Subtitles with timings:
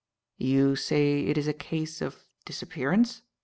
[0.39, 3.21] "You say it is a case of disappearance?"